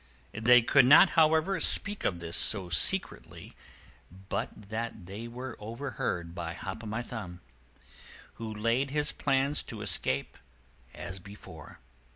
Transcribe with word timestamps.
They 0.33 0.63
could 0.63 0.85
not, 0.87 1.11
however, 1.11 1.59
speak 1.59 2.05
of 2.05 2.19
this 2.19 2.35
so 2.35 2.69
secretly 2.69 3.53
but 4.29 4.49
that 4.69 5.05
they 5.05 5.27
were 5.27 5.55
overheard 5.59 6.33
by 6.33 6.55
Hop 6.55 6.83
o' 6.83 6.87
My 6.87 7.03
Thumb, 7.03 7.39
who 8.41 8.51
laid 8.51 8.89
his 8.89 9.11
plans 9.11 9.61
to 9.61 9.81
escape 9.81 10.39
as 10.95 11.19
before. 11.19 11.77